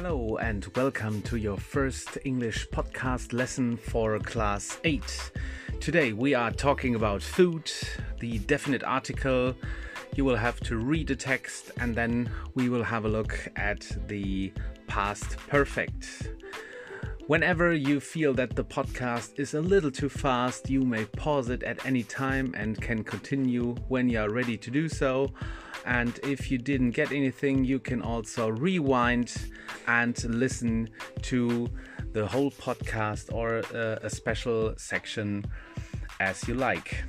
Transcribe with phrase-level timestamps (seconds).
[0.00, 5.32] Hello, and welcome to your first English podcast lesson for class 8.
[5.80, 7.68] Today we are talking about food,
[8.20, 9.56] the definite article.
[10.14, 13.90] You will have to read the text and then we will have a look at
[14.06, 14.52] the
[14.86, 16.30] past perfect.
[17.26, 21.64] Whenever you feel that the podcast is a little too fast, you may pause it
[21.64, 25.32] at any time and can continue when you are ready to do so.
[25.84, 29.34] And if you didn't get anything, you can also rewind
[29.86, 30.90] and listen
[31.22, 31.68] to
[32.12, 35.44] the whole podcast or uh, a special section
[36.20, 37.04] as you like.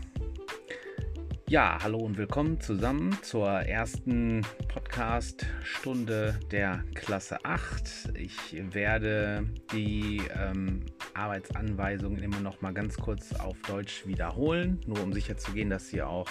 [1.50, 8.14] Ja, hallo und willkommen zusammen zur ersten Podcast-Stunde der Klasse 8.
[8.14, 10.86] Ich werde die ähm,
[11.16, 15.88] Arbeitsanweisungen immer noch mal ganz kurz auf Deutsch wiederholen, nur um sicher zu gehen, dass
[15.88, 16.30] sie auch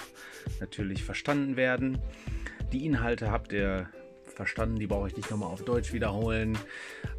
[0.61, 1.97] natürlich verstanden werden.
[2.71, 3.89] Die Inhalte habt ihr
[4.23, 6.57] verstanden, die brauche ich nicht nochmal auf Deutsch wiederholen.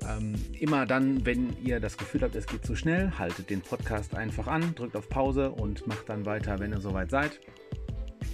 [0.09, 4.15] Ähm, immer dann, wenn ihr das Gefühl habt, es geht zu schnell, haltet den Podcast
[4.15, 7.39] einfach an, drückt auf Pause und macht dann weiter, wenn ihr soweit seid.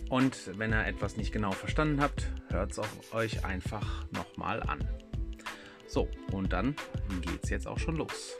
[0.09, 2.81] Und wenn ihr etwas nicht genau verstanden habt, hört es
[3.13, 4.79] euch einfach nochmal an.
[5.89, 6.77] So, und dann
[7.23, 8.37] geht es jetzt auch schon los.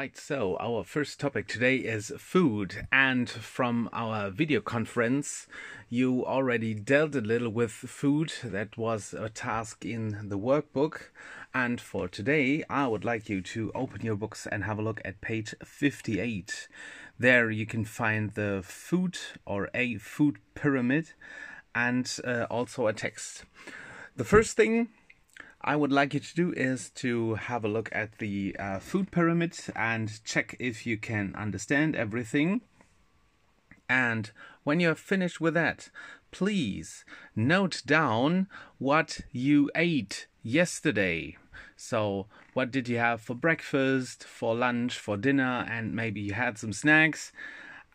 [0.00, 5.48] Alright, so our first topic today is food, and from our video conference,
[5.88, 8.32] you already dealt a little with food.
[8.44, 11.10] That was a task in the workbook.
[11.52, 15.00] And for today, I would like you to open your books and have a look
[15.04, 16.68] at page 58.
[17.18, 21.12] There you can find the food or a food pyramid
[21.74, 23.44] and uh, also a text.
[24.16, 24.90] The first thing
[25.60, 29.10] I would like you to do is to have a look at the uh, food
[29.10, 32.60] pyramid and check if you can understand everything.
[33.88, 34.30] And
[34.62, 35.90] when you're finished with that,
[36.30, 38.46] please note down
[38.78, 41.36] what you ate yesterday.
[41.76, 46.58] So, what did you have for breakfast, for lunch, for dinner, and maybe you had
[46.58, 47.32] some snacks?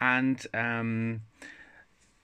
[0.02, 1.22] And um,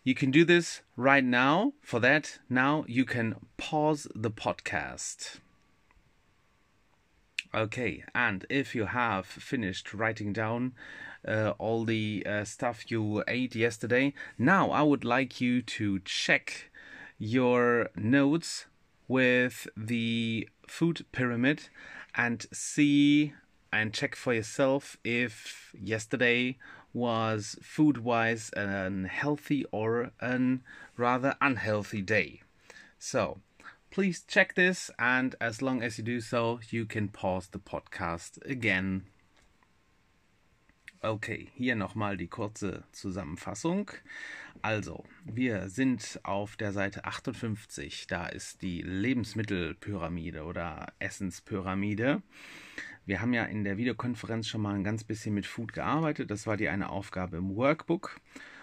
[0.03, 1.73] you can do this right now.
[1.81, 5.39] For that, now you can pause the podcast.
[7.53, 10.73] Okay, and if you have finished writing down
[11.27, 16.71] uh, all the uh, stuff you ate yesterday, now I would like you to check
[17.19, 18.67] your notes
[19.11, 21.67] with the food pyramid
[22.15, 23.33] and see
[23.73, 26.57] and check for yourself if yesterday
[26.93, 30.63] was food wise an healthy or an
[30.95, 32.41] rather unhealthy day.
[32.99, 33.39] So
[33.91, 38.37] please check this, and as long as you do so, you can pause the podcast
[38.49, 39.03] again.
[41.03, 43.89] Okay, hier nochmal die kurze Zusammenfassung.
[44.61, 48.05] Also, wir sind auf der Seite 58.
[48.05, 52.21] Da ist die Lebensmittelpyramide oder Essenspyramide.
[53.07, 56.29] Wir haben ja in der Videokonferenz schon mal ein ganz bisschen mit Food gearbeitet.
[56.29, 58.21] Das war die eine Aufgabe im Workbook.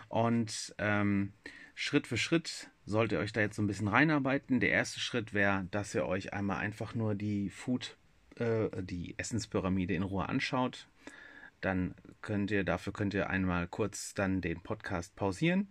[0.08, 1.32] Und ähm,
[1.74, 4.60] Schritt für Schritt sollt ihr euch da jetzt so ein bisschen reinarbeiten.
[4.60, 7.96] Der erste Schritt wäre, dass ihr euch einmal einfach nur die Food,
[8.36, 10.86] äh, die Essenspyramide in Ruhe anschaut
[11.60, 15.68] dann könnt ihr, dafür könnt ihr einmal kurz dann den Podcast pausieren.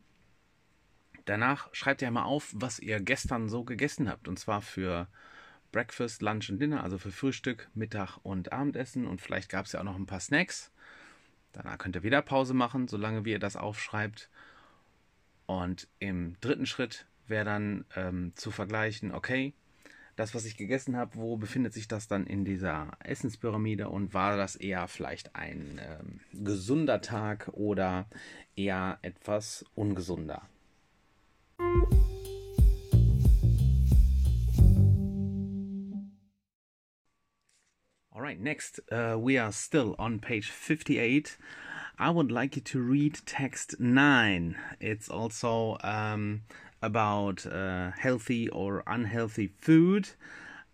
[1.25, 4.27] Danach schreibt ihr mal auf, was ihr gestern so gegessen habt.
[4.27, 5.07] Und zwar für
[5.71, 9.05] Breakfast, Lunch und Dinner, also für Frühstück, Mittag und Abendessen.
[9.05, 10.71] Und vielleicht gab es ja auch noch ein paar Snacks.
[11.53, 14.29] Danach könnt ihr wieder Pause machen, solange wie ihr das aufschreibt.
[15.45, 19.53] Und im dritten Schritt wäre dann ähm, zu vergleichen, okay,
[20.17, 24.35] das, was ich gegessen habe, wo befindet sich das dann in dieser Essenspyramide und war
[24.35, 28.07] das eher vielleicht ein ähm, gesunder Tag oder
[28.55, 30.41] eher etwas ungesunder?
[38.09, 41.37] All right, next, uh, we are still on page 58.
[41.99, 44.55] I would like you to read text 9.
[44.79, 46.41] It's also um,
[46.81, 50.09] about uh, healthy or unhealthy food.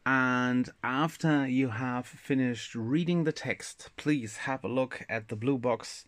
[0.06, 5.58] And after you have finished reading the text, please have a look at the blue
[5.58, 6.06] box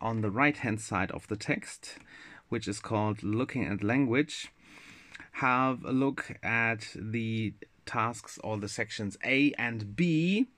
[0.00, 1.98] on the right hand side of the text,
[2.48, 4.48] which is called Looking at Language.
[5.32, 7.54] Have a look at the
[7.86, 10.48] tasks or the sections A and B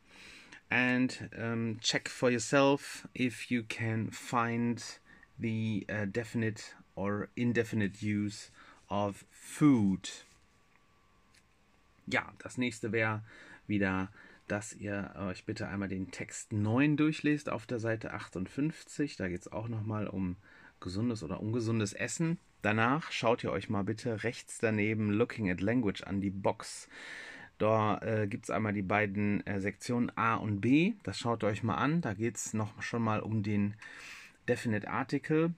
[0.70, 4.82] and um, check for yourself if you can find
[5.38, 8.50] the uh, definite or indefinite use
[8.90, 10.26] of Food.
[12.06, 13.22] Ja, das nächste wäre
[13.66, 14.10] wieder,
[14.48, 19.16] dass ihr euch bitte einmal den Text 9 durchlest auf der Seite 58.
[19.16, 20.36] Da geht es auch nochmal um
[20.80, 22.38] gesundes oder ungesundes Essen.
[22.62, 26.88] Danach schaut ihr euch mal bitte rechts daneben Looking at Language an, die Box.
[27.58, 30.94] Da äh, gibt es einmal die beiden äh, Sektionen A und B.
[31.04, 32.00] Das schaut euch mal an.
[32.00, 33.74] Da geht es noch schon mal um den
[34.48, 35.52] Definite Article.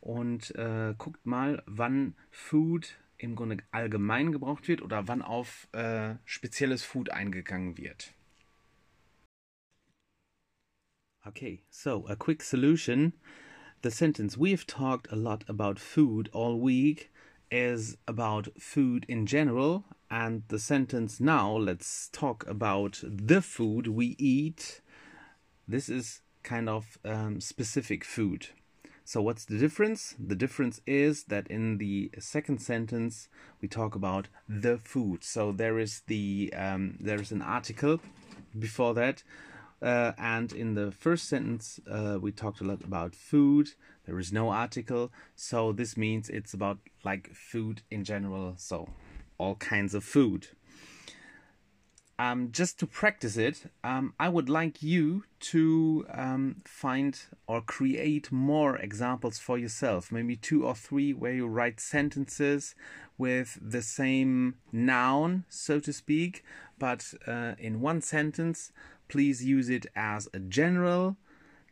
[0.00, 6.14] Und äh, guckt mal, wann Food im Grunde allgemein gebraucht wird oder wann auf äh,
[6.24, 8.14] spezielles Food eingegangen wird.
[11.26, 13.12] Okay, so a quick solution.
[13.82, 17.10] The sentence we've talked a lot about food all week
[17.50, 24.16] is about food in general, and the sentence now let's talk about the food we
[24.18, 24.80] eat.
[25.66, 28.48] This is kind of um, specific food.
[29.08, 30.14] So, what's the difference?
[30.18, 33.30] The difference is that in the second sentence
[33.62, 35.24] we talk about the food.
[35.24, 38.00] So there is the um, there is an article
[38.58, 39.22] before that
[39.80, 43.70] uh, and in the first sentence, uh, we talked a lot about food.
[44.04, 48.90] There is no article, so this means it's about like food in general, so
[49.38, 50.48] all kinds of food.
[52.20, 57.16] Um, just to practice it, um, I would like you to um, find
[57.46, 62.74] or create more examples for yourself, maybe two or three, where you write sentences
[63.16, 66.44] with the same noun, so to speak,
[66.78, 68.72] but uh, in one sentence
[69.08, 71.16] please use it as a general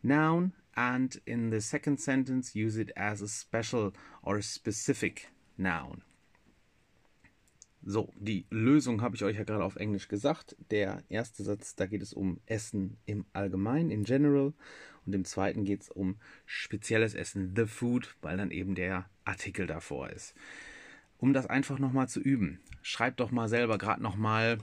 [0.03, 6.03] noun and in the second sentence use it as a special or a specific noun.
[7.89, 10.57] So, die Lösung habe ich euch ja gerade auf Englisch gesagt.
[10.73, 14.53] Der erste Satz, da geht es um Essen im Allgemeinen, in general.
[15.07, 16.17] Und im zweiten geht es um
[16.47, 20.35] spezielles Essen, the food, weil dann eben der Artikel davor ist.
[21.19, 24.59] Um das einfach nochmal zu üben, schreibt doch mal selber gerade nochmal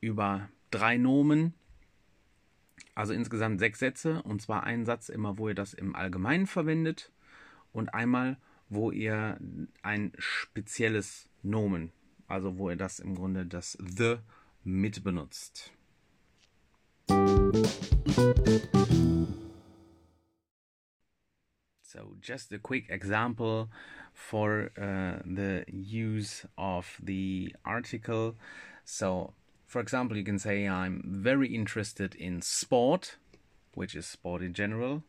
[0.00, 1.54] über drei Nomen
[2.94, 7.10] also insgesamt sechs Sätze und zwar einen Satz immer, wo ihr das im Allgemeinen verwendet
[7.72, 8.36] und einmal,
[8.68, 9.38] wo ihr
[9.82, 11.92] ein spezielles Nomen,
[12.32, 14.18] also wo ihr das im Grunde das The
[14.64, 15.70] mit benutzt.
[21.82, 23.68] So, just a quick example
[24.14, 28.36] for uh, the use of the article.
[28.84, 29.34] So,
[29.72, 33.16] For example, you can say, I'm very interested in sport,
[33.72, 35.02] which is sport in general.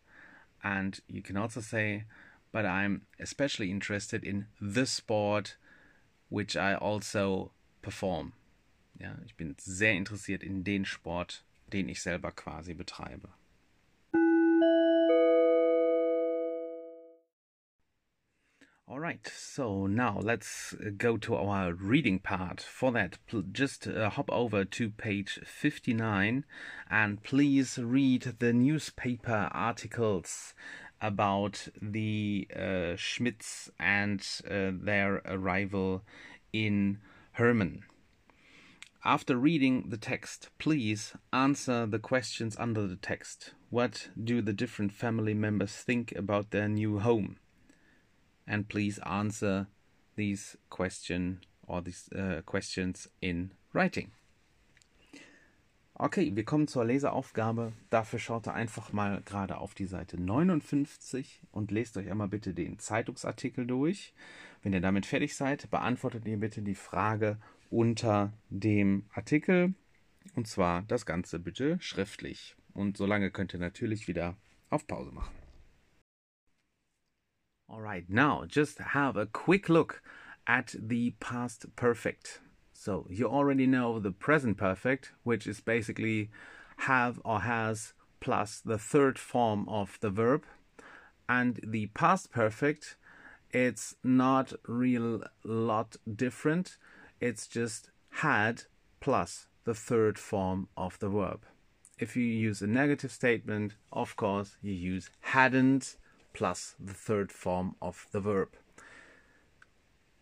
[0.64, 2.06] And you can also say,
[2.54, 5.58] but I'm especially interested in the sport,
[6.34, 7.52] which I also
[7.84, 8.34] perform.
[9.00, 13.30] Ja, ich bin sehr interessiert in den Sport, den ich selber quasi betreibe.
[18.88, 22.62] All right, so now let's uh, go to our reading part.
[22.62, 23.18] For that,
[23.52, 26.46] just uh, hop over to page 59
[26.90, 30.54] and please read the newspaper articles
[31.04, 36.02] about the uh, Schmidts and uh, their arrival
[36.52, 36.98] in
[37.34, 37.84] Herman.
[39.06, 43.54] After reading the text, please answer the questions under the text.
[43.70, 47.38] What do the different family members think about their new home?
[48.48, 49.68] and please answer
[50.16, 54.12] these question or these uh, questions in writing.
[55.96, 57.72] Okay, wir kommen zur Leseraufgabe.
[57.92, 62.56] Dafür schaut ihr einfach mal gerade auf die Seite 59 und lest euch einmal bitte
[62.56, 64.14] den Zeitungsartikel durch.
[64.64, 67.38] Wenn ihr damit fertig seid, beantwortet ihr bitte die Frage
[67.70, 69.76] unter dem Artikel.
[70.36, 72.56] Und zwar das Ganze bitte schriftlich.
[72.74, 74.36] Und solange könnt ihr natürlich wieder
[74.72, 75.36] auf Pause machen.
[77.68, 80.02] All right, now just have a quick look
[80.46, 82.43] at the past perfect.
[82.84, 86.30] So you already know the present perfect, which is basically
[86.80, 90.44] have or has plus the third form of the verb.
[91.30, 92.98] And the past perfect,
[93.52, 96.76] it's not real lot different.
[97.22, 98.64] It's just had
[99.00, 101.46] plus the third form of the verb.
[101.98, 105.96] If you use a negative statement, of course, you use hadn't
[106.34, 108.50] plus the third form of the verb.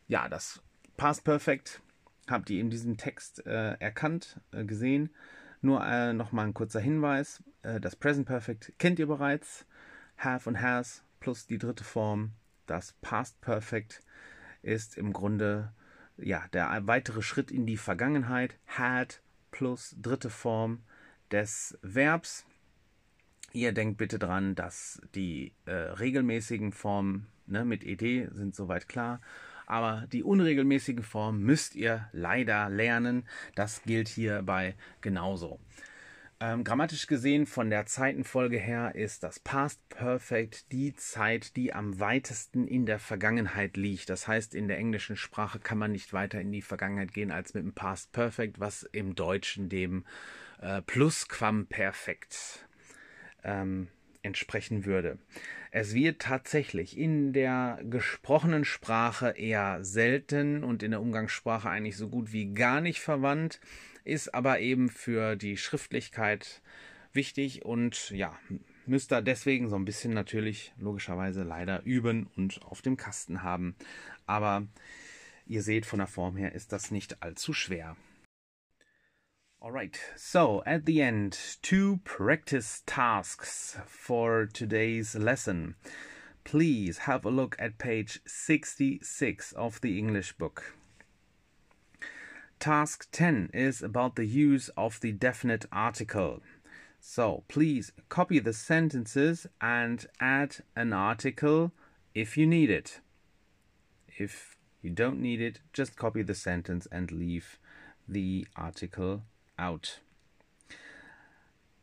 [0.07, 0.59] Ja, das
[0.95, 1.79] Past Perfect
[2.31, 5.09] habt ihr in diesem Text äh, erkannt, äh, gesehen.
[5.61, 7.43] Nur äh, nochmal ein kurzer Hinweis.
[7.61, 9.65] Äh, das Present Perfect kennt ihr bereits.
[10.17, 12.31] Have und has plus die dritte Form.
[12.65, 14.01] Das Past Perfect
[14.61, 15.73] ist im Grunde
[16.17, 18.57] ja, der weitere Schritt in die Vergangenheit.
[18.65, 19.21] Had
[19.51, 20.83] plus dritte Form
[21.31, 22.45] des Verbs.
[23.53, 28.01] Ihr denkt bitte dran, dass die äh, regelmäßigen Formen ne, mit ed
[28.33, 29.19] sind soweit klar.
[29.71, 33.23] Aber die unregelmäßigen Formen müsst ihr leider lernen.
[33.55, 35.61] Das gilt hierbei genauso.
[36.41, 42.01] Ähm, grammatisch gesehen, von der Zeitenfolge her, ist das Past Perfect die Zeit, die am
[42.01, 44.09] weitesten in der Vergangenheit liegt.
[44.09, 47.53] Das heißt, in der englischen Sprache kann man nicht weiter in die Vergangenheit gehen als
[47.53, 50.03] mit dem Past Perfect, was im Deutschen dem
[50.59, 52.67] äh, Plusquamperfekt
[53.45, 53.87] ähm,
[54.23, 55.17] entsprechen würde.
[55.71, 62.09] Es wird tatsächlich in der gesprochenen Sprache eher selten und in der Umgangssprache eigentlich so
[62.09, 63.59] gut wie gar nicht verwandt
[64.03, 66.61] ist aber eben für die Schriftlichkeit
[67.13, 68.37] wichtig und ja,
[68.85, 73.75] müsst ihr deswegen so ein bisschen natürlich logischerweise leider üben und auf dem Kasten haben.
[74.25, 74.67] Aber
[75.45, 77.95] ihr seht, von der Form her ist das nicht allzu schwer.
[79.63, 85.75] Alright, so at the end, two practice tasks for today's lesson.
[86.43, 90.73] Please have a look at page 66 of the English book.
[92.59, 96.41] Task 10 is about the use of the definite article.
[96.99, 101.71] So please copy the sentences and add an article
[102.15, 102.99] if you need it.
[104.07, 107.59] If you don't need it, just copy the sentence and leave
[108.09, 109.21] the article
[109.61, 109.99] out.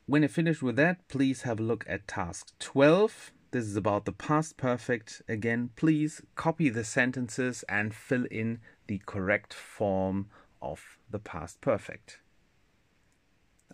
[0.07, 3.33] When you're finished with that, please have a look at task 12.
[3.51, 5.23] This is about the past perfect.
[5.29, 10.27] Again, please copy the sentences and fill in the correct form
[10.61, 12.21] of the past perfect.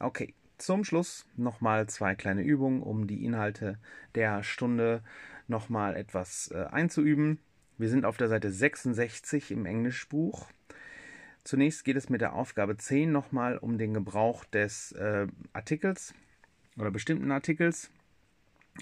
[0.01, 3.79] Okay, zum Schluss nochmal zwei kleine Übungen, um die Inhalte
[4.15, 5.03] der Stunde
[5.49, 7.39] nochmal etwas äh, einzuüben.
[7.79, 10.47] Wir sind auf der Seite 66 im Englischbuch.
[11.45, 16.15] Zunächst geht es mit der Aufgabe 10 nochmal um den Gebrauch des äh, Artikels
[16.79, 17.91] oder bestimmten Artikels.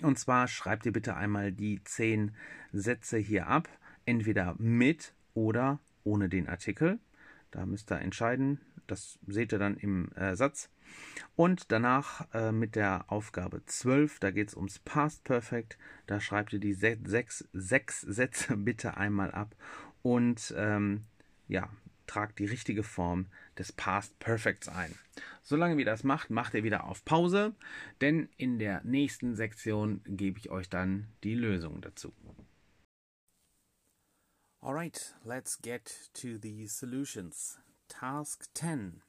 [0.00, 2.31] Und zwar schreibt ihr bitte einmal die 10
[2.73, 3.69] Sätze hier ab,
[4.07, 7.00] entweder mit oder ohne den Artikel.
[7.50, 8.61] Da müsst ihr entscheiden.
[8.87, 10.71] Das seht ihr dann im äh, Satz.
[11.35, 15.78] Und danach äh, mit der Aufgabe 12, da geht es ums Past Perfect.
[16.07, 19.54] Da schreibt ihr die se sechs, sechs Sätze bitte einmal ab
[20.02, 21.04] und ähm,
[21.49, 21.69] ja,
[22.12, 23.26] tragt die richtige Form
[23.57, 24.95] des Past Perfects ein.
[25.42, 27.54] Solange ihr das macht, macht ihr wieder auf Pause,
[28.02, 32.12] denn in der nächsten Sektion gebe ich euch dann die Lösung dazu.
[34.61, 37.59] All right, let's get to the solutions.
[37.88, 39.00] Task 10,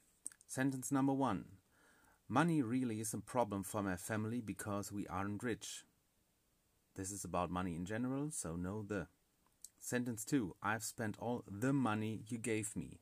[0.46, 1.44] sentence number 1.
[2.26, 5.84] Money really is a problem for my family because we aren't rich.
[6.96, 9.08] This is about money in general, so no the.
[9.84, 10.56] Sentence 2.
[10.62, 13.00] I've spent all the money you gave me.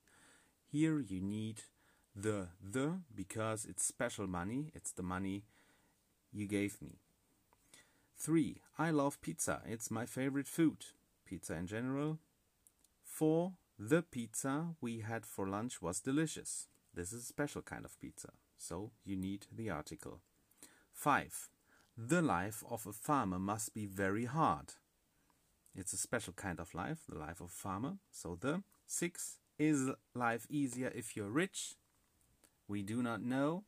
[0.67, 1.62] Here you need
[2.17, 5.45] the the because it's special money, it's the money
[6.33, 6.99] you gave me.
[8.19, 8.62] 3.
[8.81, 9.62] I love pizza.
[9.65, 10.87] It's my favorite food.
[11.25, 12.19] Pizza in general,
[13.05, 13.53] 4.
[13.79, 16.67] the pizza we had for lunch was delicious.
[16.93, 20.19] This is a special kind of pizza, so you need the article.
[20.93, 21.49] 5.
[21.97, 24.75] The life of a farmer must be very hard.
[25.75, 27.95] It's a special kind of life, the life of a farmer.
[28.11, 29.38] So the 6.
[29.59, 31.76] Is life easier if you're rich?
[32.67, 33.64] We do not know.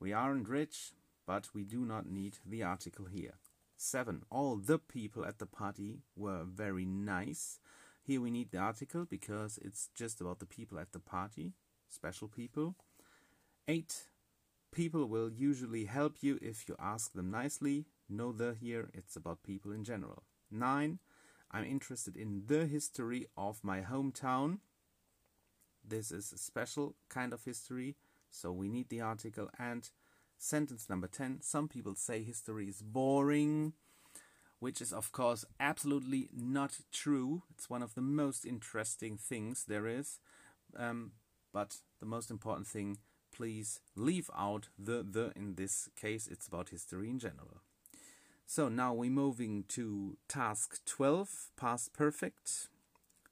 [0.00, 0.92] We aren't rich,
[1.26, 3.34] but we do not need the article here.
[3.76, 4.22] 7.
[4.30, 7.60] All the people at the party were very nice.
[8.02, 11.52] Here we need the article because it's just about the people at the party,
[11.88, 12.74] special people.
[13.68, 14.08] 8.
[14.72, 17.86] People will usually help you if you ask them nicely.
[18.08, 20.24] No the here, it's about people in general.
[20.50, 20.98] 9.
[21.54, 24.58] I'm interested in the history of my hometown.
[25.86, 27.96] This is a special kind of history,
[28.30, 29.48] so we need the article.
[29.58, 29.88] And
[30.36, 33.74] sentence number 10 Some people say history is boring
[34.64, 37.42] which is, of course, absolutely not true.
[37.50, 40.20] It's one of the most interesting things there is.
[40.74, 41.12] Um,
[41.52, 42.96] but the most important thing,
[43.30, 46.26] please leave out the the in this case.
[46.26, 47.60] It's about history in general.
[48.46, 52.68] So now we're moving to task 12, past perfect.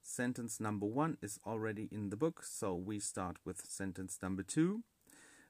[0.01, 4.83] Sentence number one is already in the book, so we start with sentence number two.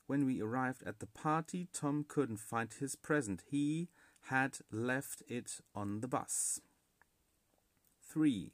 [0.05, 3.43] When we arrived at the party, Tom couldn't find his present.
[3.50, 3.88] He
[4.27, 6.60] had left it on the bus.
[8.10, 8.51] 3.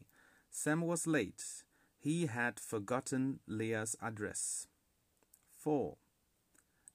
[0.50, 1.64] Sam was late.
[1.98, 4.68] He had forgotten Leah's address.
[5.58, 5.98] 4.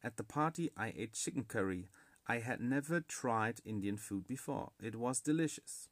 [0.02, 1.88] At the party, I ate chicken curry.
[2.26, 4.72] I had never tried Indian food before.
[4.80, 5.88] It was delicious.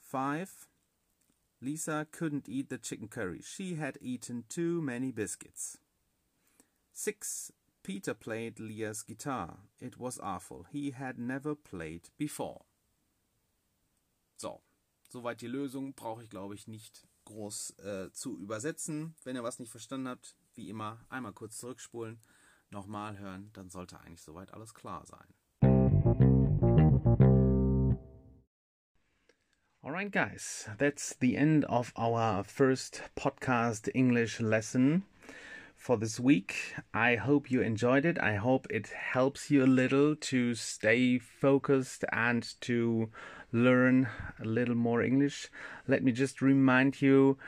[0.00, 0.66] 5.
[1.62, 3.40] Lisa couldn't eat the chicken curry.
[3.42, 5.78] She had eaten too many biscuits.
[6.92, 7.52] 6.
[7.82, 9.58] Peter played Leah's guitar.
[9.78, 10.66] It was awful.
[10.70, 12.62] He had never played before.
[14.36, 14.60] So,
[15.10, 15.94] soweit die Lösung.
[15.94, 19.14] Brauche ich, glaube ich, nicht groß äh, zu übersetzen.
[19.24, 22.20] Wenn ihr was nicht verstanden habt, wie immer, einmal kurz zurückspulen.
[22.70, 25.26] Nochmal hören, dann sollte eigentlich soweit alles klar sein.
[29.82, 35.04] Alright, guys, that's the end of our first podcast English lesson
[35.74, 36.74] for this week.
[36.92, 38.18] I hope you enjoyed it.
[38.18, 43.08] I hope it helps you a little to stay focused and to
[43.52, 44.08] learn
[44.38, 45.48] a little more English.
[45.88, 47.38] Let me just remind you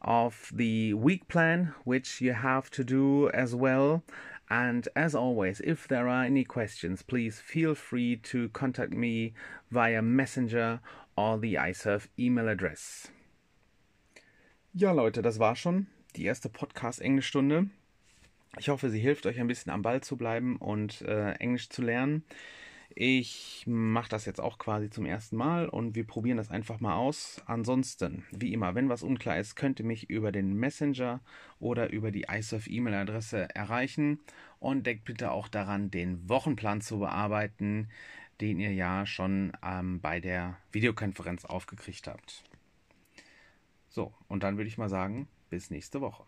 [0.00, 4.04] of the week plan, which you have to do as well.
[4.50, 9.32] And as always, if there are any questions, please feel free to contact me
[9.70, 10.80] via Messenger
[11.16, 13.12] or the IServ email address.
[14.74, 17.70] Ja, Leute, das war schon die erste Podcast-Englischstunde.
[18.58, 21.82] Ich hoffe, sie hilft euch ein bisschen am Ball zu bleiben und äh, Englisch zu
[21.82, 22.24] lernen.
[22.94, 26.96] Ich mache das jetzt auch quasi zum ersten Mal und wir probieren das einfach mal
[26.96, 27.40] aus.
[27.46, 31.20] Ansonsten, wie immer, wenn was unklar ist, könnt ihr mich über den Messenger
[31.60, 34.20] oder über die iSurf E-Mail-Adresse erreichen.
[34.58, 37.88] Und denkt bitte auch daran, den Wochenplan zu bearbeiten,
[38.40, 42.42] den ihr ja schon ähm, bei der Videokonferenz aufgekriegt habt.
[43.88, 46.24] So, und dann würde ich mal sagen, bis nächste Woche.